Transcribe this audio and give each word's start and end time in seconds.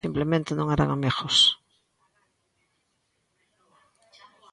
Simplemente 0.07 0.51
non 0.55 0.67
eran 0.75 0.89
amigos. 0.91 1.37